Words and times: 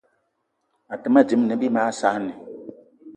Àtə́ 0.93 1.09
mâ 1.13 1.21
dímâ 1.27 1.45
ne 1.47 1.55
bí 1.61 1.67
mag 1.75 1.89
saanì 1.99 2.33